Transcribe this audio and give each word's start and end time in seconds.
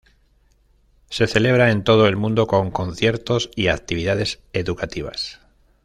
Se 1.11 1.27
celebra 1.27 1.69
en 1.69 1.83
todo 1.83 2.07
el 2.07 2.15
mundo 2.15 2.47
con 2.47 2.71
conciertos 2.71 3.51
y 3.55 3.67
actividades 3.67 4.39
educativas. 4.51 5.39